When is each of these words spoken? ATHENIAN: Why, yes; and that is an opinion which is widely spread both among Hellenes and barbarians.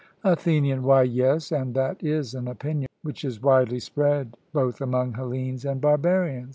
ATHENIAN: 0.23 0.81
Why, 0.81 1.03
yes; 1.03 1.51
and 1.51 1.75
that 1.75 2.03
is 2.03 2.33
an 2.33 2.47
opinion 2.47 2.89
which 3.03 3.23
is 3.23 3.39
widely 3.43 3.77
spread 3.79 4.35
both 4.51 4.81
among 4.81 5.13
Hellenes 5.13 5.63
and 5.63 5.79
barbarians. 5.79 6.49